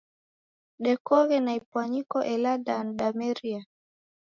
Dekoghe 0.83 1.37
na 1.41 1.51
ipwanyiko 1.59 2.17
ela 2.33 2.51
danu 2.65 2.91
dameria. 2.99 3.61